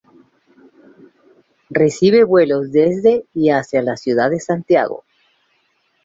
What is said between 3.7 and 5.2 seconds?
la ciudad de Santiago.